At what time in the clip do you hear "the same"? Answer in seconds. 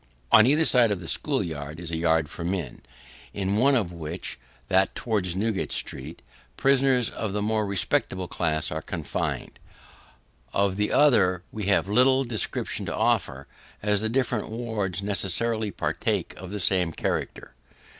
16.49-16.91